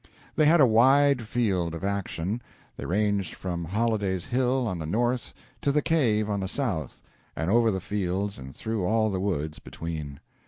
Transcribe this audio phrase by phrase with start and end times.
[0.35, 2.41] They had a wide field of action:
[2.75, 5.31] they ranged from Holliday's Hill on the north
[5.61, 7.03] to the cave on the south,
[7.35, 10.19] and over the fields and through all the woods between.